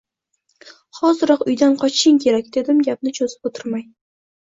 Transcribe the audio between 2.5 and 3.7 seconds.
dedim gapni cho‘zib